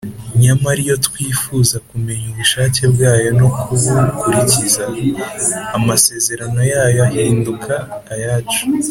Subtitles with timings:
[0.41, 4.83] nyamara iyo twifuza kumenya ubushake bwayo no kubukurikiza,
[5.77, 7.73] amasezerano yayo ahinduka
[8.13, 8.61] ayacu: